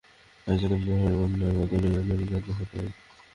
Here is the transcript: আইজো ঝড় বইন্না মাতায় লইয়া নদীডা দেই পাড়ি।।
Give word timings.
আইজো 0.47 0.67
ঝড় 0.71 1.13
বইন্না 1.17 1.47
মাতায় 1.57 1.79
লইয়া 1.83 2.01
নদীডা 2.09 2.37
দেই 2.45 2.53
পাড়ি।। 2.59 2.89